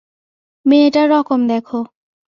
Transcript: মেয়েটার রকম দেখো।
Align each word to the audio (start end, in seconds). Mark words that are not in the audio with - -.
মেয়েটার 0.65 1.07
রকম 1.09 1.39
দেখো। 1.47 1.79